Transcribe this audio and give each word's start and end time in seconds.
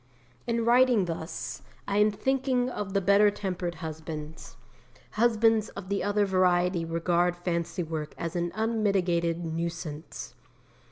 In 0.47 0.65
writing 0.65 1.05
thus, 1.05 1.61
I 1.87 1.99
am 1.99 2.09
thinking 2.09 2.71
of 2.71 2.93
the 2.95 3.01
better 3.01 3.29
tempered 3.29 3.75
husbands. 3.85 4.57
Husbands 5.11 5.69
of 5.77 5.89
the 5.89 6.01
other 6.03 6.25
variety 6.25 6.83
regard 6.83 7.35
fancy 7.35 7.83
work 7.83 8.15
as 8.17 8.35
an 8.35 8.51
unmitigated 8.55 9.45
nuisance. 9.45 10.33